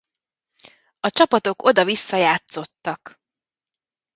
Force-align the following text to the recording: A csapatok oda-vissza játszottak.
A 0.99 1.09
csapatok 1.09 1.63
oda-vissza 1.63 2.17
játszottak. 2.17 3.19